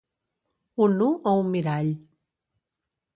Un 0.85 0.95
nu 1.01 1.09
o 1.31 1.33
un 1.41 1.51
mirall. 1.57 1.91